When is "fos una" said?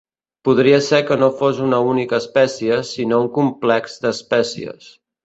1.41-1.81